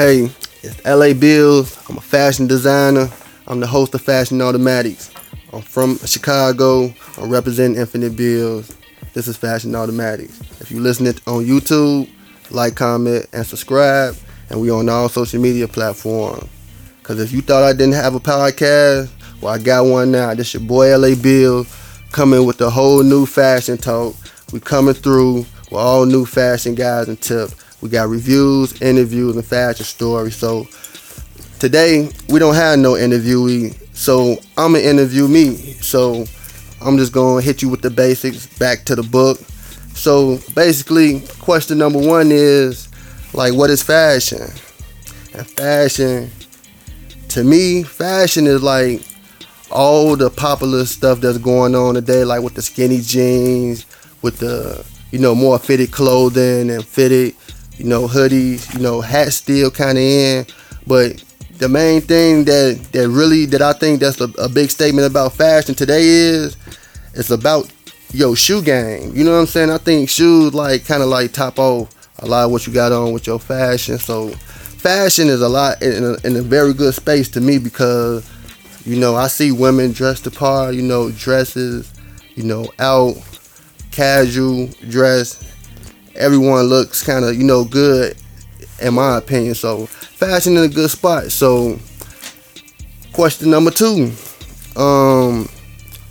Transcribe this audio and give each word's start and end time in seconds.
Hey, 0.00 0.30
it's 0.62 0.82
LA 0.86 1.12
Bills. 1.12 1.78
I'm 1.86 1.98
a 1.98 2.00
fashion 2.00 2.46
designer. 2.46 3.10
I'm 3.46 3.60
the 3.60 3.66
host 3.66 3.94
of 3.94 4.00
Fashion 4.00 4.40
Automatics. 4.40 5.10
I'm 5.52 5.60
from 5.60 5.98
Chicago. 5.98 6.90
I'm 7.18 7.28
representing 7.28 7.78
Infinite 7.78 8.16
Bills. 8.16 8.74
This 9.12 9.28
is 9.28 9.36
Fashion 9.36 9.74
Automatics. 9.74 10.40
If 10.58 10.70
you 10.70 10.80
listen 10.80 11.06
it 11.06 11.20
on 11.28 11.44
YouTube, 11.44 12.08
like, 12.50 12.76
comment, 12.76 13.26
and 13.34 13.46
subscribe. 13.46 14.16
And 14.48 14.58
we 14.62 14.70
on 14.70 14.88
all 14.88 15.10
social 15.10 15.38
media 15.38 15.68
platforms. 15.68 16.48
Cause 17.02 17.20
if 17.20 17.30
you 17.30 17.42
thought 17.42 17.62
I 17.62 17.74
didn't 17.74 17.92
have 17.92 18.14
a 18.14 18.20
podcast, 18.20 19.10
well 19.42 19.52
I 19.52 19.58
got 19.58 19.84
one 19.84 20.10
now. 20.10 20.32
This 20.32 20.54
your 20.54 20.62
boy 20.62 20.96
LA 20.96 21.14
Bill 21.14 21.66
coming 22.10 22.46
with 22.46 22.58
a 22.62 22.70
whole 22.70 23.02
new 23.02 23.26
fashion 23.26 23.76
talk. 23.76 24.14
We 24.50 24.60
coming 24.60 24.94
through 24.94 25.44
with 25.70 25.74
all 25.74 26.06
new 26.06 26.24
fashion 26.24 26.74
guys 26.74 27.06
and 27.08 27.20
tips. 27.20 27.54
We 27.80 27.88
got 27.88 28.08
reviews, 28.08 28.80
interviews, 28.82 29.36
and 29.36 29.44
fashion 29.44 29.84
stories. 29.84 30.36
So 30.36 30.68
today 31.58 32.10
we 32.28 32.38
don't 32.38 32.54
have 32.54 32.78
no 32.78 32.92
interviewee. 32.94 33.76
So 33.94 34.38
I'm 34.56 34.72
gonna 34.72 34.80
interview 34.84 35.28
me. 35.28 35.56
So 35.80 36.24
I'm 36.80 36.96
just 36.98 37.12
gonna 37.12 37.40
hit 37.40 37.62
you 37.62 37.68
with 37.68 37.82
the 37.82 37.90
basics. 37.90 38.46
Back 38.58 38.84
to 38.86 38.96
the 38.96 39.02
book. 39.02 39.38
So 39.94 40.38
basically, 40.54 41.20
question 41.40 41.78
number 41.78 41.98
one 41.98 42.30
is 42.30 42.88
like, 43.32 43.54
what 43.54 43.70
is 43.70 43.82
fashion? 43.82 44.42
And 45.34 45.46
fashion, 45.46 46.30
to 47.28 47.44
me, 47.44 47.82
fashion 47.82 48.46
is 48.46 48.62
like 48.62 49.02
all 49.70 50.16
the 50.16 50.30
popular 50.30 50.84
stuff 50.84 51.20
that's 51.20 51.38
going 51.38 51.74
on 51.74 51.94
today, 51.94 52.24
like 52.24 52.42
with 52.42 52.54
the 52.54 52.62
skinny 52.62 53.00
jeans, 53.00 53.86
with 54.22 54.38
the 54.38 54.84
you 55.10 55.18
know 55.18 55.34
more 55.34 55.58
fitted 55.58 55.92
clothing 55.92 56.70
and 56.70 56.84
fitted 56.84 57.34
you 57.80 57.86
know 57.86 58.06
hoodies, 58.06 58.72
you 58.74 58.80
know 58.80 59.00
hats 59.00 59.36
still 59.36 59.70
kind 59.70 59.96
of 59.96 60.04
in, 60.04 60.46
but 60.86 61.24
the 61.56 61.68
main 61.68 62.02
thing 62.02 62.44
that 62.44 62.78
that 62.92 63.08
really 63.08 63.46
that 63.46 63.62
I 63.62 63.72
think 63.72 64.00
that's 64.00 64.20
a, 64.20 64.28
a 64.38 64.48
big 64.48 64.70
statement 64.70 65.06
about 65.06 65.32
fashion 65.32 65.74
today 65.74 66.02
is 66.04 66.56
it's 67.14 67.30
about 67.30 67.72
yo 68.12 68.34
shoe 68.34 68.60
game. 68.62 69.12
You 69.14 69.24
know 69.24 69.32
what 69.32 69.40
I'm 69.40 69.46
saying? 69.46 69.70
I 69.70 69.78
think 69.78 70.10
shoes 70.10 70.52
like 70.52 70.84
kind 70.84 71.02
of 71.02 71.08
like 71.08 71.32
top 71.32 71.58
off 71.58 71.94
a 72.18 72.26
lot 72.26 72.44
of 72.44 72.50
what 72.50 72.66
you 72.66 72.72
got 72.72 72.92
on 72.92 73.12
with 73.12 73.26
your 73.26 73.38
fashion. 73.38 73.98
So 73.98 74.28
fashion 74.28 75.28
is 75.28 75.40
a 75.40 75.48
lot 75.48 75.82
in 75.82 76.04
a, 76.04 76.26
in 76.26 76.36
a 76.36 76.42
very 76.42 76.74
good 76.74 76.94
space 76.94 77.30
to 77.30 77.40
me 77.40 77.58
because 77.58 78.30
you 78.84 78.96
know 78.96 79.16
I 79.16 79.28
see 79.28 79.52
women 79.52 79.92
dressed 79.92 80.24
the 80.24 80.30
part. 80.30 80.74
You 80.74 80.82
know 80.82 81.10
dresses. 81.12 81.92
You 82.34 82.44
know 82.44 82.70
out 82.78 83.16
casual 83.90 84.68
dress. 84.88 85.49
Everyone 86.20 86.64
looks 86.64 87.02
kind 87.02 87.24
of 87.24 87.34
you 87.34 87.44
know 87.44 87.64
good 87.64 88.16
in 88.80 88.94
my 88.94 89.18
opinion. 89.18 89.54
So 89.54 89.86
fashion 89.86 90.56
in 90.56 90.64
a 90.64 90.68
good 90.68 90.90
spot. 90.90 91.32
So 91.32 91.78
question 93.12 93.50
number 93.50 93.70
two. 93.70 94.12
Um 94.76 95.48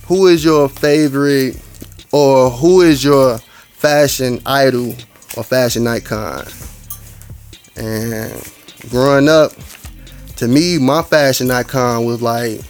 who 0.07 0.25
is 0.27 0.43
your 0.43 0.67
favorite 0.67 1.55
or 2.11 2.49
who 2.49 2.81
is 2.81 3.03
your 3.03 3.37
fashion 3.37 4.41
idol 4.45 4.95
or 5.37 5.43
fashion 5.43 5.85
icon? 5.85 6.47
And 7.75 8.51
growing 8.89 9.29
up, 9.29 9.51
to 10.37 10.47
me, 10.47 10.79
my 10.79 11.03
fashion 11.03 11.51
icon 11.51 12.05
was 12.05 12.21
like 12.21 12.61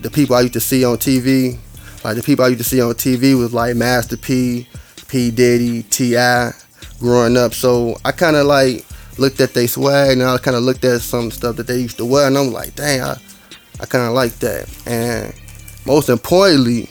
the 0.00 0.10
people 0.10 0.36
I 0.36 0.42
used 0.42 0.52
to 0.52 0.60
see 0.60 0.84
on 0.84 0.98
TV. 0.98 1.58
Like 2.04 2.16
the 2.16 2.22
people 2.22 2.44
I 2.44 2.48
used 2.48 2.62
to 2.62 2.68
see 2.68 2.80
on 2.80 2.94
TV 2.94 3.36
was 3.36 3.52
like 3.52 3.74
Master 3.74 4.16
P, 4.16 4.68
P 5.08 5.30
Diddy, 5.30 5.82
T.I. 5.84 6.52
growing 6.98 7.36
up. 7.36 7.54
So 7.54 7.96
I 8.04 8.12
kind 8.12 8.36
of 8.36 8.46
like 8.46 8.84
looked 9.18 9.40
at 9.40 9.54
their 9.54 9.68
swag 9.68 10.18
and 10.18 10.22
I 10.22 10.38
kind 10.38 10.56
of 10.56 10.62
looked 10.62 10.84
at 10.84 11.00
some 11.00 11.30
stuff 11.30 11.56
that 11.56 11.66
they 11.66 11.78
used 11.78 11.98
to 11.98 12.04
wear 12.04 12.26
and 12.26 12.36
I'm 12.36 12.52
like, 12.52 12.74
dang, 12.74 13.00
I, 13.00 13.16
I 13.80 13.86
kind 13.86 14.06
of 14.06 14.12
like 14.12 14.32
that. 14.40 14.68
And 14.86 15.34
most 15.86 16.08
importantly, 16.08 16.88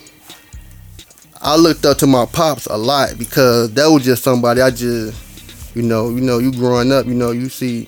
I 1.41 1.55
looked 1.57 1.85
up 1.85 1.97
to 1.99 2.07
my 2.07 2.25
pops 2.25 2.65
a 2.65 2.77
lot 2.77 3.17
because 3.17 3.73
that 3.73 3.87
was 3.87 4.03
just 4.03 4.23
somebody 4.23 4.61
I 4.61 4.71
just, 4.71 5.75
you 5.75 5.83
know, 5.83 6.09
you 6.09 6.21
know, 6.21 6.39
you 6.39 6.51
growing 6.51 6.91
up, 6.91 7.05
you 7.05 7.13
know, 7.13 7.31
you 7.31 7.49
see 7.49 7.87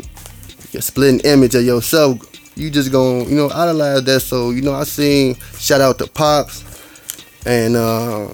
your 0.72 0.82
splitting 0.82 1.22
image 1.22 1.56
of 1.56 1.64
yourself, 1.64 2.20
you 2.56 2.70
just 2.70 2.92
gonna, 2.92 3.24
you 3.24 3.36
know, 3.36 3.50
idolize 3.50 4.04
that. 4.04 4.20
So, 4.20 4.52
you 4.52 4.62
know, 4.62 4.74
I 4.74 4.84
seen 4.84 5.36
shout 5.58 5.82
out 5.82 5.98
to 6.00 6.08
pops 6.08 6.66
and 7.46 7.76
uh, 7.76 8.28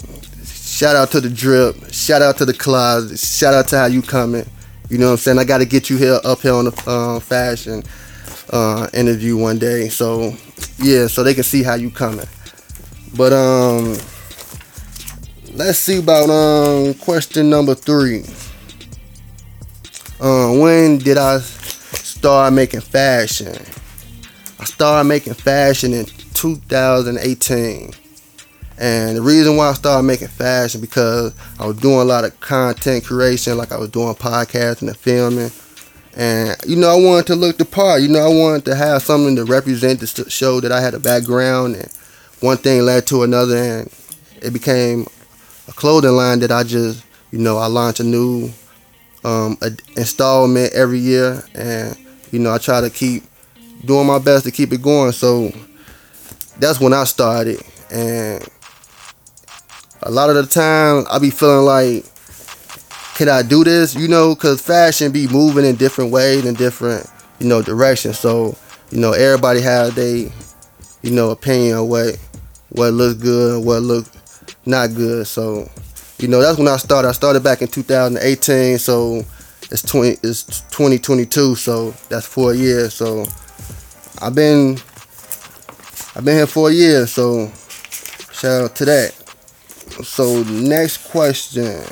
shout 0.74 0.96
out 0.96 1.12
to 1.12 1.22
the 1.22 1.30
drip, 1.30 1.76
shout 1.94 2.24
out 2.24 2.36
to 2.38 2.46
the 2.46 2.54
closet, 2.54 3.20
shout 3.20 3.54
out 3.54 3.68
to 3.68 3.78
how 3.78 3.86
you 3.86 4.02
coming. 4.02 4.46
You 4.90 4.98
know 4.98 5.06
what 5.08 5.12
I'm 5.12 5.18
saying? 5.18 5.38
I 5.38 5.44
got 5.44 5.60
to 5.60 5.66
get 5.66 5.90
you 5.90 5.98
here 5.98 6.20
up 6.24 6.42
here 6.42 6.54
on 6.54 6.66
the 6.66 6.84
uh, 6.88 7.20
fashion 7.20 7.84
uh, 8.52 8.90
interview 8.92 9.38
one 9.38 9.60
day. 9.60 9.90
So 9.90 10.34
yeah, 10.80 11.06
so 11.06 11.24
they 11.24 11.36
can 11.36 11.44
see 11.44 11.62
how 11.62 11.76
you 11.76 11.92
coming. 11.92 12.26
But 13.16 13.34
um, 13.34 13.96
let's 15.54 15.78
see 15.78 16.00
about 16.00 16.30
um 16.32 16.96
question 16.96 17.52
number 17.52 17.76
three. 17.76 18.24
Uh, 20.20 20.58
when 20.58 20.98
did 20.98 21.18
I 21.18 21.38
start 21.40 22.52
making 22.52 22.82
fashion? 22.82 23.56
I 24.60 24.66
started 24.66 25.08
making 25.08 25.36
fashion 25.36 25.94
in 25.94 26.06
2018. 26.06 27.94
And 28.78 29.18
the 29.18 29.22
reason 29.22 29.56
why 29.56 29.70
I 29.70 29.74
started 29.74 30.04
making 30.04 30.30
fashion 30.30 30.82
because 30.82 31.34
I 31.60 31.66
was 31.66 31.78
doing 31.78 32.00
a 32.00 32.04
lot 32.04 32.26
of 32.26 32.40
content 32.40 33.06
creation, 33.06 33.58
like 33.58 33.72
I 33.72 33.78
was 33.78 33.90
doing 33.90 34.16
podcasting 34.16 34.88
and 34.88 34.98
filming. 34.98 35.52
And 36.16 36.56
you 36.68 36.76
know, 36.76 36.90
I 36.90 36.96
wanted 36.96 37.28
to 37.28 37.36
look 37.36 37.58
the 37.58 37.66
part. 37.66 38.02
You 38.02 38.08
know, 38.08 38.20
I 38.20 38.28
wanted 38.28 38.66
to 38.66 38.76
have 38.76 39.02
something 39.02 39.36
to 39.36 39.46
represent 39.46 40.00
to 40.00 40.30
show 40.30 40.60
that 40.60 40.72
I 40.72 40.82
had 40.82 40.94
a 40.94 41.00
background 41.00 41.76
and 41.76 41.92
one 42.40 42.58
thing 42.58 42.82
led 42.82 43.08
to 43.08 43.24
another 43.24 43.56
and 43.56 43.94
it 44.42 44.52
became 44.52 45.08
a 45.68 45.72
clothing 45.72 46.12
line 46.12 46.40
that 46.40 46.52
I 46.52 46.64
just, 46.64 47.06
you 47.32 47.40
know, 47.40 47.58
I 47.58 47.68
launch 47.68 48.00
a 48.00 48.04
new 48.04 48.52
um, 49.24 49.58
a 49.62 49.72
installment 49.96 50.74
every 50.74 51.00
year, 51.00 51.44
and 51.56 51.98
you 52.32 52.40
know, 52.40 52.54
I 52.54 52.58
try 52.58 52.82
to 52.82 52.90
keep 52.90 53.24
doing 53.86 54.08
my 54.08 54.20
best 54.20 54.46
to 54.46 54.52
keep 54.52 54.72
it 54.74 54.82
going. 54.82 55.12
So 55.12 55.52
that's 56.60 56.80
when 56.80 56.94
I 56.94 57.06
started, 57.06 57.62
and 57.92 58.46
a 60.06 60.12
lot 60.12 60.30
of 60.30 60.36
the 60.36 60.46
time 60.46 61.06
I 61.10 61.20
be 61.20 61.30
feeling 61.30 61.66
like, 61.66 62.06
can 63.16 63.30
I 63.30 63.42
do 63.42 63.64
this? 63.64 63.96
You 63.96 64.08
know, 64.08 64.36
cause 64.36 64.62
fashion 64.62 65.12
be 65.12 65.28
moving 65.28 65.66
in 65.66 65.76
different 65.76 66.12
ways 66.12 66.46
and 66.46 66.58
different, 66.58 67.08
you 67.40 67.48
know, 67.48 67.62
directions. 67.62 68.20
So 68.20 68.58
you 68.94 69.00
know, 69.00 69.12
everybody 69.12 69.60
has 69.62 69.96
they, 69.96 70.32
you 71.02 71.12
know, 71.12 71.32
opinion 71.32 71.78
on 71.78 71.90
what 71.90 72.18
what 72.70 72.94
looks 72.94 73.22
good, 73.22 73.66
what 73.66 73.82
look 73.82 74.06
not 74.68 74.94
good. 74.94 75.26
So, 75.26 75.68
you 76.20 76.28
know, 76.28 76.42
that's 76.42 76.60
when 76.60 76.68
I 76.68 76.78
started. 76.78 77.08
I 77.10 77.12
started 77.12 77.44
back 77.44 77.62
in 77.64 77.68
2018. 77.68 78.78
So 78.78 79.24
it's 79.72 79.82
20 79.82 80.18
it's 80.22 80.44
2022. 80.44 81.56
So 81.56 81.92
that's 82.10 82.28
four 82.28 82.54
years. 82.54 82.94
So 82.94 83.26
I've 84.22 84.36
been 84.36 84.78
I've 86.16 86.24
been 86.24 86.36
here 86.36 86.48
four 86.48 86.72
years. 86.72 87.12
So 87.12 87.52
shout 88.32 88.64
out 88.64 88.76
to 88.76 88.86
that. 88.86 89.23
So 90.02 90.44
next 90.44 91.10
question. 91.10 91.84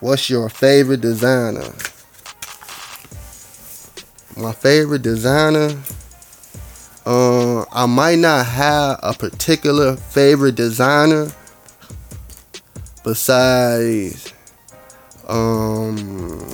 What's 0.00 0.30
your 0.30 0.48
favorite 0.48 1.00
designer? 1.00 1.72
My 4.36 4.52
favorite 4.52 5.02
designer 5.02 5.76
uh, 7.04 7.64
I 7.72 7.86
might 7.86 8.18
not 8.18 8.46
have 8.46 9.00
a 9.02 9.12
particular 9.12 9.96
favorite 9.96 10.54
designer 10.54 11.32
besides 13.02 14.32
um 15.26 16.48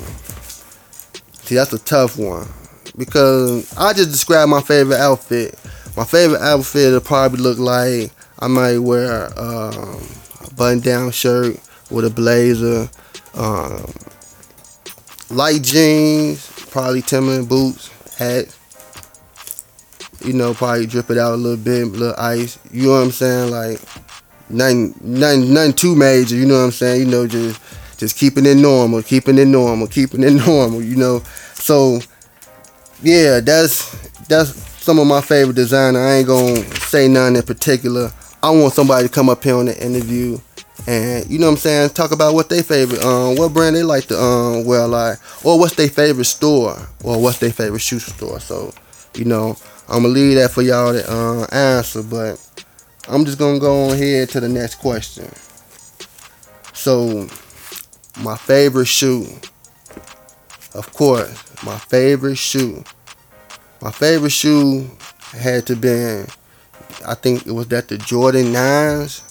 see 1.43 1.55
that's 1.55 1.73
a 1.75 1.79
tough 1.79 2.17
one 2.17 2.49
because 2.97 3.71
I 3.77 3.93
just 3.93 4.11
describe 4.11 4.49
my 4.49 4.61
favorite 4.63 4.99
outfit. 4.99 5.55
My 5.97 6.05
favorite 6.05 6.41
outfit 6.41 6.93
will 6.93 7.01
probably 7.01 7.41
look 7.41 7.59
like 7.59 8.11
I 8.41 8.47
might 8.47 8.79
wear 8.79 9.27
um, 9.39 10.01
a 10.45 10.55
button 10.55 10.81
down 10.81 11.11
shirt 11.11 11.59
with 11.91 12.05
a 12.05 12.11
blazer, 12.11 12.89
um, 13.35 13.93
light 15.31 15.63
jeans, 15.63 16.47
probably 16.71 17.03
Timberland 17.03 17.49
boots, 17.49 17.91
hat, 18.17 18.55
you 20.25 20.33
know, 20.33 20.55
probably 20.55 20.87
drip 20.87 21.11
it 21.11 21.19
out 21.19 21.35
a 21.35 21.37
little 21.37 21.57
bit, 21.63 21.83
a 21.83 21.87
little 21.87 22.15
ice. 22.19 22.59
You 22.73 22.85
know 22.85 22.93
what 22.93 23.05
I'm 23.05 23.11
saying? 23.11 23.51
Like 23.51 23.81
nothing, 24.51 24.95
nothing, 25.01 25.53
nothing 25.53 25.73
too 25.73 25.95
major. 25.95 26.37
You 26.37 26.47
know 26.47 26.59
what 26.59 26.65
I'm 26.65 26.71
saying? 26.73 27.01
You 27.01 27.07
know, 27.07 27.27
just 27.27 27.61
just 27.99 28.17
keeping 28.17 28.47
it 28.47 28.57
normal, 28.57 29.03
keeping 29.03 29.39
it 29.39 29.47
normal, 29.49 29.87
keeping 29.87 30.23
it 30.23 30.33
normal. 30.47 30.83
You 30.83 30.97
know, 30.97 31.23
so 31.55 32.01
yeah, 33.03 33.41
that's 33.41 33.91
that's 34.29 34.51
some 34.83 34.99
of 34.99 35.07
my 35.07 35.21
favorite 35.21 35.57
designer. 35.57 36.01
I 36.01 36.15
ain't 36.17 36.29
gonna 36.29 36.63
say 36.81 37.09
none 37.09 37.37
in 37.37 37.43
particular. 37.43 38.13
I 38.43 38.51
want 38.51 38.75
somebody 38.75 39.09
to 39.09 39.13
come 39.13 39.29
up 39.29 39.43
here 39.43 39.57
on 39.57 39.67
the 39.67 39.85
interview 39.85 40.39
and 40.87 41.29
you 41.29 41.39
know 41.39 41.47
what 41.47 41.53
I'm 41.53 41.59
saying, 41.59 41.91
talk 41.91 42.13
about 42.13 42.35
what 42.35 42.49
they 42.49 42.63
favorite, 42.63 43.03
um, 43.03 43.37
what 43.37 43.53
brand 43.53 43.77
they 43.77 43.83
like 43.83 44.07
to 44.07 44.19
um 44.19 44.65
wear 44.65 44.87
like, 44.87 45.19
or 45.45 45.59
what's 45.59 45.75
their 45.75 45.89
favorite 45.89 46.25
store, 46.25 46.79
or 47.05 47.21
what's 47.21 47.39
their 47.39 47.53
favorite 47.53 47.81
shoe 47.81 47.99
store. 47.99 48.41
So, 48.41 48.73
you 49.15 49.25
know, 49.25 49.57
I'm 49.89 50.03
gonna 50.03 50.09
leave 50.09 50.37
that 50.37 50.51
for 50.51 50.63
y'all 50.63 50.93
to 50.93 51.13
uh, 51.13 51.47
answer, 51.53 52.03
but 52.03 52.65
I'm 53.09 53.25
just 53.25 53.39
gonna 53.39 53.59
go 53.59 53.91
on 53.91 53.99
here 53.99 54.27
to 54.27 54.41
the 54.41 54.49
next 54.49 54.77
question. 54.77 55.31
So, 56.73 57.29
my 58.21 58.37
favorite 58.37 58.87
shoe, 58.87 59.27
of 60.75 60.91
course, 60.95 61.63
my 61.65 61.77
favorite 61.77 62.39
shoe, 62.39 62.85
my 63.83 63.91
favorite 63.91 64.31
shoe 64.31 64.89
had 65.33 65.67
to 65.67 65.77
be, 65.77 66.25
I 67.09 67.15
think 67.15 67.47
it 67.47 67.53
was 67.53 67.69
that 67.69 67.89
the 67.89 67.97
Jordan 67.97 68.53
nines. 68.53 69.23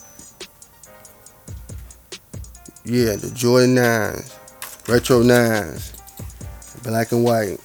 Yeah, 2.83 3.15
the 3.17 3.29
Jordan 3.35 3.75
nines, 3.75 4.33
retro 4.87 5.21
nines, 5.21 5.93
black 6.81 7.11
and 7.11 7.23
white. 7.23 7.59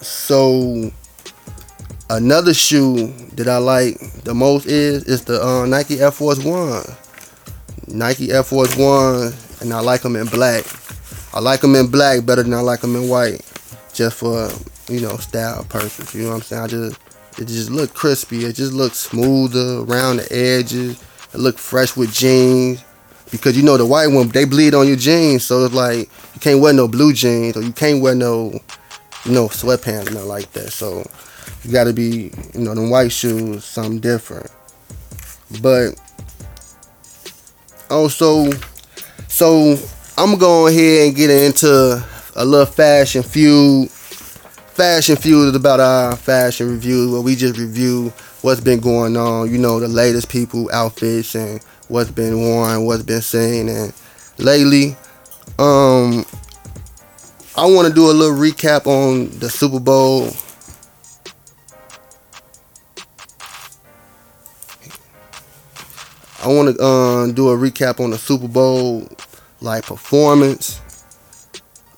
So 0.00 0.92
another 2.08 2.54
shoe 2.54 3.08
that 3.34 3.48
I 3.48 3.56
like 3.56 3.98
the 4.22 4.32
most 4.32 4.66
is 4.66 5.02
is 5.04 5.24
the 5.24 5.44
uh, 5.44 5.66
Nike 5.66 6.00
Air 6.00 6.12
Force 6.12 6.44
One. 6.44 6.84
Nike 7.88 8.30
Air 8.30 8.44
Force 8.44 8.76
One, 8.76 9.32
and 9.60 9.72
I 9.72 9.80
like 9.80 10.02
them 10.02 10.14
in 10.14 10.26
black. 10.26 10.64
I 11.34 11.40
like 11.40 11.60
them 11.60 11.74
in 11.74 11.88
black 11.88 12.24
better 12.24 12.44
than 12.44 12.54
I 12.54 12.60
like 12.60 12.82
them 12.82 12.94
in 12.94 13.08
white, 13.08 13.40
just 13.92 14.18
for 14.18 14.48
you 14.92 15.00
know 15.00 15.16
style 15.16 15.64
purpose. 15.64 16.14
You 16.14 16.24
know 16.24 16.28
what 16.30 16.34
I'm 16.36 16.42
saying? 16.42 16.62
I 16.62 16.66
just 16.68 17.00
it 17.38 17.48
just 17.48 17.70
look 17.70 17.94
crispy. 17.94 18.44
It 18.44 18.54
just 18.54 18.72
looks 18.72 18.98
smoother 18.98 19.80
around 19.80 20.18
the 20.18 20.32
edges. 20.32 21.02
It 21.32 21.38
look 21.38 21.58
fresh 21.58 21.96
with 21.96 22.12
jeans. 22.12 22.84
Because 23.30 23.56
you 23.56 23.62
know 23.62 23.78
the 23.78 23.86
white 23.86 24.08
one, 24.08 24.28
they 24.28 24.44
bleed 24.44 24.74
on 24.74 24.86
your 24.86 24.96
jeans, 24.96 25.44
so 25.44 25.64
it's 25.64 25.74
like 25.74 26.10
you 26.34 26.40
can't 26.40 26.60
wear 26.60 26.74
no 26.74 26.86
blue 26.86 27.14
jeans 27.14 27.56
or 27.56 27.62
you 27.62 27.72
can't 27.72 28.02
wear 28.02 28.14
no 28.14 28.60
you 29.24 29.32
know, 29.32 29.48
sweatpants, 29.48 30.12
not 30.12 30.24
like 30.24 30.50
that. 30.52 30.72
So 30.72 31.06
you 31.62 31.72
got 31.72 31.84
to 31.84 31.92
be, 31.92 32.32
you 32.54 32.60
know, 32.60 32.74
them 32.74 32.90
white 32.90 33.12
shoes, 33.12 33.64
something 33.64 34.00
different. 34.00 34.50
But 35.60 36.00
also, 37.90 38.50
so 39.28 39.76
I'm 40.16 40.30
gonna 40.30 40.38
go 40.38 40.66
ahead 40.66 41.08
and 41.08 41.16
get 41.16 41.30
into 41.30 42.04
a 42.36 42.44
little 42.44 42.66
fashion 42.66 43.22
feud. 43.22 43.90
Fashion 44.82 45.14
feud 45.14 45.50
is 45.50 45.54
about 45.54 45.78
our 45.78 46.16
fashion 46.16 46.68
review 46.68 47.12
where 47.12 47.20
we 47.20 47.36
just 47.36 47.56
review 47.56 48.12
what's 48.40 48.60
been 48.60 48.80
going 48.80 49.16
on, 49.16 49.48
you 49.48 49.56
know, 49.56 49.78
the 49.78 49.86
latest 49.86 50.28
people 50.28 50.68
outfits 50.72 51.36
and 51.36 51.62
what's 51.86 52.10
been 52.10 52.40
worn, 52.40 52.84
what's 52.84 53.04
been 53.04 53.22
seen, 53.22 53.68
and 53.68 53.92
lately, 54.38 54.96
um, 55.60 56.26
I 57.56 57.64
want 57.64 57.86
to 57.86 57.94
do 57.94 58.10
a 58.10 58.12
little 58.12 58.36
recap 58.36 58.88
on 58.88 59.30
the 59.38 59.48
Super 59.48 59.78
Bowl. 59.78 60.30
I 66.42 66.48
want 66.48 66.76
to 66.76 66.84
um, 66.84 67.34
do 67.34 67.50
a 67.50 67.56
recap 67.56 68.00
on 68.00 68.10
the 68.10 68.18
Super 68.18 68.48
Bowl 68.48 69.08
like 69.60 69.86
performance, 69.86 70.80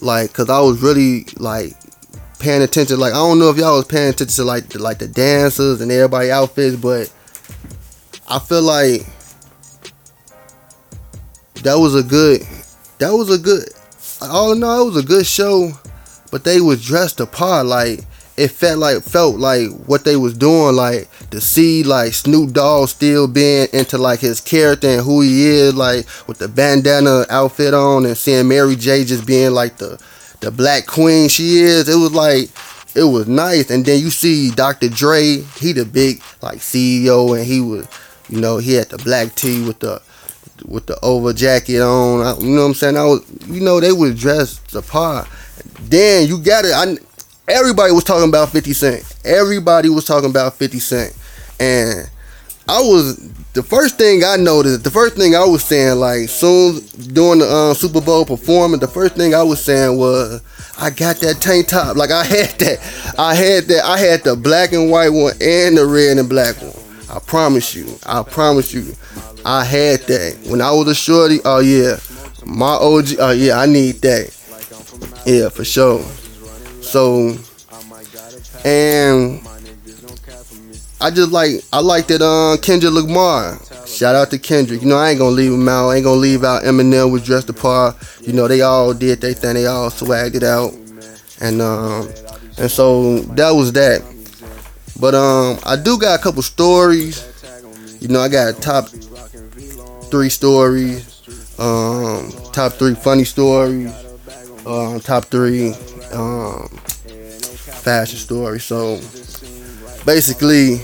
like 0.03 0.35
cause 0.35 0.51
I 0.51 0.61
was 0.61 0.83
really 0.83 1.25
like 1.39 1.73
paying 2.45 2.63
attention. 2.63 3.01
Like 3.01 3.15
I 3.15 3.17
don't 3.17 3.39
know 3.39 3.49
if 3.49 3.57
y'all 3.57 3.77
was 3.77 3.87
paying 3.87 4.11
attention 4.11 4.37
to 4.37 4.45
like 4.45 4.69
the, 4.69 4.79
like 4.79 4.99
the 4.99 5.09
dancers 5.09 5.81
and 5.81 5.91
everybody 5.91 6.31
outfits, 6.31 6.77
but 6.77 7.13
I 8.29 8.39
feel 8.39 8.63
like 8.63 9.07
that 11.63 11.77
was 11.77 11.95
a 11.95 12.03
good 12.03 12.43
that 12.99 13.11
was 13.11 13.31
a 13.31 13.39
good 13.39 13.65
all 14.21 14.53
in 14.53 14.63
all, 14.63 14.83
it 14.83 14.93
was 14.93 15.05
a 15.05 15.07
good 15.07 15.27
show, 15.27 15.73
but 16.31 16.45
they 16.45 16.61
was 16.61 16.85
dressed 16.85 17.21
apart. 17.21 17.67
Like 17.67 18.01
it 18.37 18.49
felt 18.49 18.79
like 18.79 19.03
felt 19.03 19.37
like 19.37 19.71
what 19.87 20.05
they 20.05 20.17
was 20.17 20.37
doing. 20.37 20.77
Like 20.77 21.09
to 21.31 21.41
see 21.41 21.83
like 21.83 22.13
Snoop 22.13 22.53
Dogg 22.53 22.89
still 22.89 23.27
being 23.27 23.69
into 23.73 23.97
like 23.97 24.21
his 24.21 24.43
character 24.43 24.89
and 24.89 25.03
who 25.03 25.23
he 25.23 25.47
is, 25.47 25.75
like 25.75 26.07
with 26.29 26.39
the 26.39 26.49
bandana 26.49 27.25
outfit 27.31 27.73
on, 27.73 28.05
and 28.05 28.19
seeing 28.19 28.49
Mary 28.49 28.77
J 28.77 29.05
just 29.05 29.27
being 29.27 29.53
like 29.53 29.79
the 29.79 29.99
the 30.45 30.51
black 30.51 30.87
queen 30.87 31.29
she 31.29 31.61
is. 31.61 31.89
It 31.89 31.97
was 31.97 32.13
like 32.13 32.51
it 32.95 33.05
was 33.05 33.27
nice. 33.27 33.71
And 33.71 33.85
then 33.85 34.01
you 34.01 34.11
see 34.11 34.51
Dr. 34.51 34.89
Dre, 34.89 35.39
he 35.59 35.73
the 35.73 35.85
big 35.85 36.23
like 36.43 36.59
CEO, 36.59 37.37
and 37.37 37.47
he 37.47 37.61
was, 37.61 37.89
you 38.29 38.41
know, 38.41 38.59
he 38.59 38.75
had 38.75 38.89
the 38.91 38.99
black 38.99 39.35
tee 39.35 39.67
with 39.67 39.81
the 39.81 40.01
with 40.67 40.87
the 40.87 40.99
over 41.03 41.33
jacket 41.33 41.81
on. 41.81 42.41
You 42.43 42.55
know 42.55 42.63
what 42.63 42.69
I'm 42.69 42.75
saying? 42.75 42.97
I 42.97 43.05
was, 43.05 43.25
you 43.47 43.61
know, 43.61 43.81
they 43.81 43.93
was 43.93 44.19
dressed 44.21 44.71
the 44.73 44.83
part. 44.83 45.29
Then 45.81 46.29
you 46.29 46.39
got 46.39 46.65
it. 46.65 46.73
I 46.73 46.97
everybody 47.49 47.93
was 47.93 48.05
talking 48.05 48.29
about 48.29 48.51
50 48.51 48.73
Cent. 48.75 49.17
Everybody 49.25 49.89
was 49.89 50.05
talking 50.05 50.31
about 50.31 50.55
50 50.55 50.79
Cent, 50.79 51.17
and 51.59 52.09
I 52.69 52.81
was 52.81 53.17
the 53.53 53.63
first 53.63 53.99
thing 53.99 54.25
I 54.25 54.37
noticed. 54.37 54.85
The 54.85 54.91
first 54.91 55.17
thing 55.17 55.37
I 55.37 55.45
was 55.45 55.63
saying, 55.63 55.99
like 55.99 56.29
soon 56.29 56.81
during 57.13 57.41
the 57.41 57.51
um, 57.51 57.75
Super 57.75 58.01
Bowl 58.01 58.25
performance, 58.25 58.81
the 58.81 58.89
first 58.89 59.15
thing 59.17 59.35
I 59.35 59.43
was 59.43 59.63
saying 59.63 59.99
was, 59.99 60.43
I 60.79 60.91
got 60.91 61.17
that 61.17 61.41
tank 61.41 61.69
top. 61.69 61.97
Like 61.97 62.11
I 62.11 62.25
had 62.25 62.51
that. 62.61 63.15
I 63.19 63.35
had 63.35 63.65
that. 63.65 63.85
I 63.85 63.99
had 63.99 64.25
the 64.25 64.35
black 64.35 64.73
and 64.73 64.91
white 64.91 65.11
one 65.11 65.35
and 65.41 65.77
the 65.77 65.87
red 65.87 66.19
and 66.19 66.29
black 66.29 66.57
one. 66.61 66.73
I 67.11 67.21
promise 67.21 67.75
you. 67.75 67.87
I 68.07 68.23
promise 68.23 68.73
you. 68.73 68.95
I 69.45 69.63
had 69.63 70.01
that 70.01 70.39
when 70.49 70.61
I 70.61 70.71
was 70.73 70.89
a 70.89 70.95
shorty. 70.95 71.39
Oh 71.45 71.61
yeah, 71.61 71.99
my 72.47 72.73
OG. 72.73 73.17
Oh 73.19 73.31
yeah, 73.31 73.59
I 73.59 73.67
need 73.67 73.97
that. 74.03 74.35
Yeah, 75.27 75.49
for 75.51 75.65
sure. 75.65 76.03
So, 76.81 77.37
and 78.65 79.47
I 81.05 81.11
just 81.11 81.33
like 81.33 81.63
I 81.71 81.81
like 81.81 82.07
that 82.07 82.23
uh, 82.23 82.57
Kendrick 82.63 82.95
Lamar. 82.95 83.61
Shout 83.87 84.15
out 84.15 84.31
to 84.31 84.39
Kendrick. 84.39 84.81
You 84.81 84.89
know 84.89 84.97
I 84.97 85.11
ain't 85.11 85.19
gonna 85.19 85.33
leave 85.37 85.53
him 85.53 85.69
out. 85.69 85.91
I 85.91 85.97
ain't 85.97 86.05
gonna 86.05 86.17
leave 86.17 86.43
out 86.45 86.63
Eminem 86.63 87.13
was 87.13 87.23
dressed 87.23 87.51
apart. 87.51 87.97
You 88.23 88.33
know 88.33 88.49
they 88.49 88.63
all 88.63 88.95
did 88.95 89.21
their 89.21 89.35
thing. 89.35 89.53
They 89.53 89.67
all 89.67 89.91
swagged 89.91 90.35
it 90.35 90.43
out, 90.43 90.73
and 91.43 91.61
um, 91.61 92.09
and 92.57 92.71
so 92.71 93.19
that 93.37 93.51
was 93.51 93.73
that. 93.73 94.01
But 94.99 95.15
um, 95.15 95.59
I 95.67 95.77
do 95.77 95.99
got 95.99 96.19
a 96.19 96.23
couple 96.23 96.41
stories. 96.41 97.21
You 98.01 98.09
know 98.09 98.21
I 98.21 98.31
got 98.31 98.63
top 98.63 98.89
three 100.09 100.31
stories, 100.31 101.21
um, 101.59 102.33
top 102.55 102.73
three 102.73 102.95
funny 102.95 103.25
stories, 103.25 103.93
um, 104.65 105.01
top 105.01 105.27
three 105.27 105.75
um, 106.15 106.67
fashion 107.85 108.17
stories. 108.17 108.65
So 108.65 108.99
basically, 110.07 110.81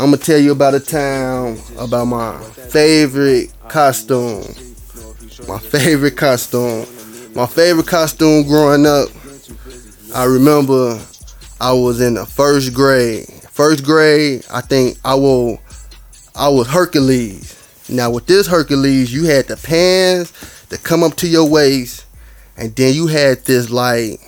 I'm 0.00 0.06
gonna 0.06 0.16
tell 0.16 0.38
you 0.38 0.52
about 0.52 0.72
a 0.72 0.80
time 0.80 1.58
about 1.76 2.06
my 2.06 2.42
favorite 2.70 3.52
costume. 3.68 4.46
My 5.46 5.58
favorite 5.58 6.16
costume. 6.16 6.86
My 7.34 7.44
favorite 7.44 7.86
costume 7.86 8.46
growing 8.46 8.86
up. 8.86 9.10
I 10.14 10.24
remember 10.24 10.98
I 11.60 11.74
was 11.74 12.00
in 12.00 12.14
the 12.14 12.24
first 12.24 12.72
grade. 12.72 13.26
First 13.50 13.84
grade, 13.84 14.46
I 14.50 14.62
think 14.62 14.96
I 15.04 15.16
will. 15.16 15.60
I 16.34 16.48
was 16.48 16.66
Hercules. 16.66 17.54
Now 17.90 18.10
with 18.10 18.24
this 18.24 18.46
Hercules, 18.46 19.12
you 19.12 19.24
had 19.24 19.48
the 19.48 19.58
pants 19.58 20.32
that 20.70 20.82
come 20.82 21.02
up 21.02 21.16
to 21.16 21.28
your 21.28 21.46
waist, 21.46 22.06
and 22.56 22.74
then 22.74 22.94
you 22.94 23.06
had 23.06 23.44
this 23.44 23.68
like 23.68 24.18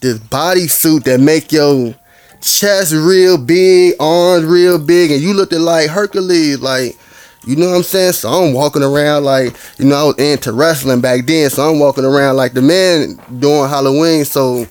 this 0.00 0.18
bodysuit 0.18 1.04
that 1.04 1.20
make 1.20 1.52
your 1.52 1.94
chest 2.42 2.92
real 2.92 3.38
big, 3.38 3.94
arms 4.00 4.44
real 4.44 4.78
big, 4.78 5.10
and 5.10 5.22
you 5.22 5.32
looked 5.32 5.52
like 5.52 5.88
Hercules, 5.88 6.60
like 6.60 6.98
you 7.44 7.56
know 7.56 7.70
what 7.70 7.76
I'm 7.76 7.82
saying? 7.82 8.12
So 8.12 8.28
I'm 8.28 8.52
walking 8.52 8.82
around 8.82 9.24
like, 9.24 9.56
you 9.78 9.84
know, 9.84 9.96
I 9.96 10.04
was 10.04 10.18
into 10.18 10.52
wrestling 10.52 11.00
back 11.00 11.26
then, 11.26 11.50
so 11.50 11.68
I'm 11.68 11.80
walking 11.80 12.04
around 12.04 12.36
like 12.36 12.52
the 12.52 12.62
man 12.62 13.18
doing 13.40 13.68
Halloween. 13.68 14.24
So, 14.24 14.66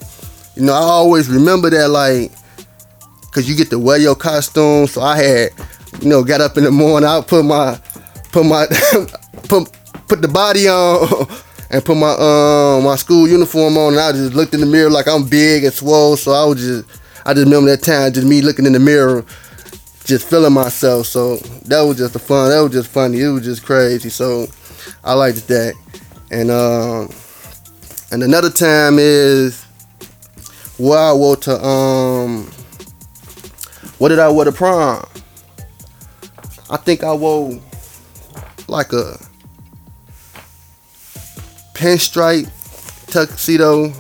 you 0.55 0.63
know, 0.63 0.73
I 0.73 0.79
always 0.81 1.29
remember 1.29 1.69
that 1.69 1.89
like, 1.89 2.31
cause 3.31 3.49
you 3.49 3.57
get 3.57 3.69
to 3.71 3.79
wear 3.79 3.97
your 3.97 4.15
costume. 4.15 4.87
So 4.87 5.01
I 5.01 5.17
had, 5.17 5.49
you 6.01 6.07
know, 6.07 6.23
got 6.23 6.39
up 6.39 6.57
in 6.57 6.63
the 6.63 6.71
morning, 6.71 7.09
I 7.09 7.19
put 7.21 7.43
my 7.43 7.77
put 8.31 8.45
my 8.45 8.67
put 9.49 9.69
put 10.07 10.21
the 10.21 10.29
body 10.29 10.69
on 10.69 11.27
and 11.71 11.83
put 11.83 11.97
my 11.97 12.11
um 12.11 12.85
my 12.85 12.95
school 12.95 13.27
uniform 13.27 13.77
on 13.77 13.93
and 13.93 14.01
I 14.01 14.13
just 14.13 14.33
looked 14.33 14.53
in 14.53 14.61
the 14.61 14.65
mirror 14.65 14.89
like 14.89 15.07
I'm 15.07 15.27
big 15.27 15.65
and 15.65 15.73
swole 15.73 16.15
so 16.15 16.31
I 16.31 16.45
was 16.45 16.59
just 16.59 17.00
I 17.25 17.33
just 17.33 17.45
remember 17.45 17.69
that 17.69 17.83
time 17.83 18.11
just 18.13 18.27
me 18.27 18.41
looking 18.41 18.65
in 18.65 18.73
the 18.73 18.79
mirror 18.79 19.25
just 20.05 20.29
feeling 20.29 20.53
myself. 20.53 21.05
So 21.07 21.37
that 21.65 21.81
was 21.81 21.97
just 21.97 22.15
a 22.15 22.19
fun 22.19 22.49
that 22.49 22.59
was 22.61 22.71
just 22.71 22.89
funny. 22.89 23.21
It 23.21 23.29
was 23.29 23.43
just 23.43 23.65
crazy. 23.65 24.09
So 24.09 24.47
I 25.03 25.13
liked 25.13 25.47
that. 25.47 25.73
And 26.31 26.51
um 26.51 27.09
and 28.11 28.23
another 28.23 28.49
time 28.49 28.97
is 28.99 29.63
where 30.77 30.99
I 30.99 31.13
wore 31.13 31.37
to 31.37 31.63
um 31.63 32.45
what 33.99 34.09
did 34.09 34.19
I 34.19 34.29
wear 34.29 34.45
to 34.45 34.51
prom? 34.51 35.05
I 36.69 36.77
think 36.77 37.03
I 37.03 37.13
wore 37.13 37.59
like 38.67 38.93
a 38.93 39.17
pinstripe 41.73 42.49
tuxedo, 43.07 43.93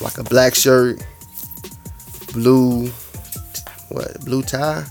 like 0.00 0.18
a 0.18 0.24
black 0.24 0.54
shirt, 0.54 1.04
blue, 2.34 2.88
what, 3.88 4.24
blue 4.24 4.42
tie? 4.42 4.84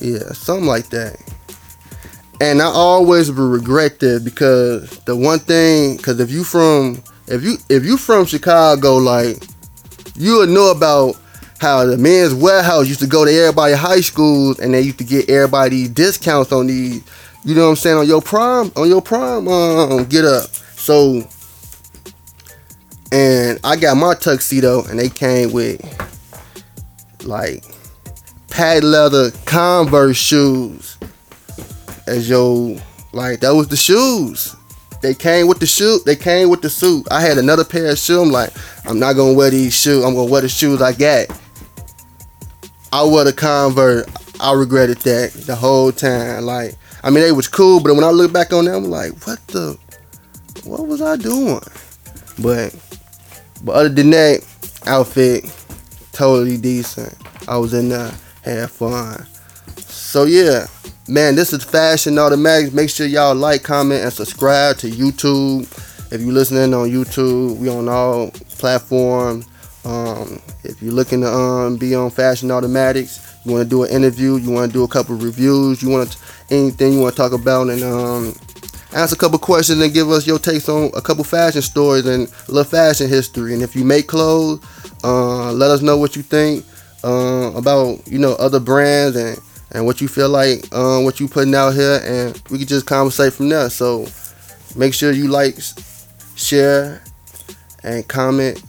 Yeah, 0.00 0.32
something 0.32 0.66
like 0.66 0.88
that. 0.88 1.16
And 2.40 2.62
I 2.62 2.66
always 2.66 3.30
regret 3.30 4.00
that 4.00 4.24
because 4.24 4.98
the 5.00 5.14
one 5.14 5.38
thing, 5.38 5.98
because 5.98 6.18
if 6.20 6.30
you 6.30 6.42
from, 6.42 7.02
if 7.26 7.42
you 7.42 7.58
if 7.68 7.84
you 7.84 7.98
from 7.98 8.24
Chicago, 8.24 8.96
like 8.96 9.42
you 10.16 10.38
would 10.38 10.48
know 10.48 10.70
about 10.70 11.16
how 11.58 11.84
the 11.84 11.98
Men's 11.98 12.32
Wearhouse 12.32 12.86
used 12.86 13.00
to 13.00 13.06
go 13.06 13.26
to 13.26 13.30
everybody 13.30 13.74
high 13.74 14.00
schools 14.00 14.58
and 14.58 14.72
they 14.72 14.80
used 14.80 14.98
to 14.98 15.04
get 15.04 15.28
everybody 15.28 15.86
discounts 15.86 16.50
on 16.50 16.66
these, 16.66 17.04
you 17.44 17.54
know 17.54 17.64
what 17.64 17.70
I'm 17.70 17.76
saying, 17.76 17.98
on 17.98 18.08
your 18.08 18.22
prom, 18.22 18.72
on 18.74 18.88
your 18.88 19.02
prom 19.02 19.46
um, 19.46 20.04
get 20.06 20.24
up. 20.24 20.48
So 20.76 21.28
and 23.12 23.58
I 23.64 23.76
got 23.76 23.96
my 23.96 24.14
tuxedo 24.14 24.84
and 24.84 24.98
they 24.98 25.08
came 25.08 25.52
with 25.52 25.80
like 27.24 27.64
pad 28.50 28.84
leather 28.84 29.30
Converse 29.46 30.16
shoes 30.16 30.98
as 32.06 32.28
your 32.28 32.76
like 33.12 33.40
that 33.40 33.54
was 33.54 33.68
the 33.68 33.76
shoes. 33.76 34.56
They 35.02 35.14
came 35.14 35.46
with 35.46 35.60
the 35.60 35.66
shoe. 35.66 36.00
They 36.04 36.16
came 36.16 36.50
with 36.50 36.60
the 36.60 36.68
suit. 36.68 37.06
I 37.10 37.22
had 37.22 37.38
another 37.38 37.64
pair 37.64 37.90
of 37.90 37.98
shoes. 37.98 38.18
I'm 38.18 38.30
like, 38.30 38.52
I'm 38.84 38.98
not 38.98 39.14
gonna 39.14 39.32
wear 39.32 39.50
these 39.50 39.74
shoes. 39.74 40.04
I'm 40.04 40.14
gonna 40.14 40.30
wear 40.30 40.42
the 40.42 40.48
shoes 40.48 40.82
I 40.82 40.92
got. 40.92 41.28
I 42.92 43.04
wore 43.04 43.24
the 43.24 43.32
Converse. 43.32 44.06
I 44.40 44.52
regretted 44.52 44.98
that 44.98 45.32
the 45.32 45.54
whole 45.54 45.92
time. 45.92 46.44
Like, 46.44 46.74
I 47.02 47.10
mean, 47.10 47.22
they 47.22 47.32
was 47.32 47.48
cool, 47.48 47.80
but 47.80 47.94
when 47.94 48.04
I 48.04 48.10
look 48.10 48.32
back 48.32 48.52
on 48.52 48.66
them, 48.66 48.84
I'm 48.84 48.90
like, 48.90 49.12
what 49.26 49.44
the, 49.48 49.78
what 50.64 50.86
was 50.86 51.00
I 51.00 51.16
doing? 51.16 51.60
But, 52.42 52.74
but 53.62 53.72
other 53.72 53.88
than 53.90 54.10
that, 54.10 54.44
outfit 54.86 55.44
totally 56.20 56.58
decent. 56.58 57.16
I 57.48 57.56
was 57.56 57.72
in 57.72 57.88
there, 57.88 58.12
had 58.44 58.70
fun. 58.70 59.26
So 59.78 60.24
yeah, 60.24 60.66
man, 61.08 61.34
this 61.34 61.54
is 61.54 61.64
Fashion 61.64 62.18
Automatics. 62.18 62.74
Make 62.74 62.90
sure 62.90 63.06
y'all 63.06 63.34
like, 63.34 63.62
comment, 63.62 64.02
and 64.02 64.12
subscribe 64.12 64.76
to 64.78 64.90
YouTube. 64.90 65.62
If 66.12 66.20
you're 66.20 66.34
listening 66.34 66.74
on 66.74 66.90
YouTube, 66.90 67.56
we 67.56 67.70
on 67.70 67.88
all 67.88 68.32
platforms. 68.58 69.48
Um, 69.86 70.42
if 70.62 70.82
you're 70.82 70.92
looking 70.92 71.22
to 71.22 71.32
um, 71.32 71.78
be 71.78 71.94
on 71.94 72.10
Fashion 72.10 72.50
Automatics, 72.50 73.40
you 73.46 73.52
want 73.52 73.64
to 73.64 73.70
do 73.70 73.84
an 73.84 73.90
interview, 73.90 74.36
you 74.36 74.50
want 74.50 74.70
to 74.70 74.72
do 74.78 74.84
a 74.84 74.88
couple 74.88 75.16
reviews, 75.16 75.82
you 75.82 75.88
want 75.88 76.12
to, 76.12 76.18
anything 76.50 76.92
you 76.92 77.00
want 77.00 77.16
to 77.16 77.22
talk 77.22 77.32
about, 77.32 77.70
and 77.70 77.82
um, 77.82 78.34
ask 78.92 79.16
a 79.16 79.18
couple 79.18 79.38
questions 79.38 79.80
and 79.80 79.94
give 79.94 80.10
us 80.10 80.26
your 80.26 80.38
takes 80.38 80.68
on 80.68 80.90
a 80.94 81.00
couple 81.00 81.24
fashion 81.24 81.62
stories 81.62 82.04
and 82.04 82.28
a 82.28 82.52
little 82.52 82.70
fashion 82.70 83.08
history. 83.08 83.54
And 83.54 83.62
if 83.62 83.74
you 83.74 83.84
make 83.86 84.06
clothes, 84.06 84.60
uh, 85.04 85.52
let 85.52 85.70
us 85.70 85.82
know 85.82 85.96
what 85.96 86.16
you 86.16 86.22
think 86.22 86.64
uh, 87.04 87.52
about 87.54 88.06
you 88.06 88.18
know 88.18 88.34
other 88.34 88.60
brands 88.60 89.16
and 89.16 89.38
and 89.72 89.86
what 89.86 90.00
you 90.00 90.08
feel 90.08 90.28
like 90.28 90.72
um, 90.74 91.04
what 91.04 91.20
you 91.20 91.28
putting 91.28 91.54
out 91.54 91.74
here, 91.74 92.00
and 92.04 92.40
we 92.50 92.58
can 92.58 92.66
just 92.66 92.86
conversate 92.86 93.32
from 93.32 93.48
there. 93.48 93.70
So 93.70 94.06
make 94.76 94.94
sure 94.94 95.12
you 95.12 95.28
like, 95.28 95.58
share, 96.34 97.02
and 97.82 98.06
comment 98.08 98.62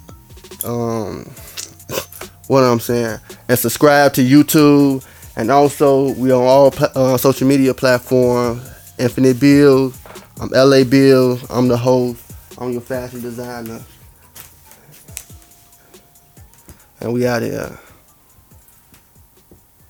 um, 0.63 1.25
what 2.47 2.63
I'm 2.63 2.79
saying, 2.79 3.19
and 3.47 3.59
subscribe 3.59 4.13
to 4.13 4.21
YouTube. 4.21 5.05
And 5.37 5.49
also, 5.49 6.13
we 6.15 6.31
on 6.31 6.41
all 6.43 6.73
uh, 6.93 7.17
social 7.17 7.47
media 7.47 7.73
platforms. 7.73 8.67
Infinite 8.99 9.39
Bills. 9.39 9.97
I'm 10.39 10.49
LA 10.49 10.83
Bills. 10.83 11.43
I'm 11.49 11.67
the 11.67 11.77
host. 11.77 12.23
I'm 12.59 12.71
your 12.71 12.81
fashion 12.81 13.21
designer. 13.21 13.81
And 17.01 17.13
we 17.13 17.25
out 17.25 17.41
here. 17.41 17.79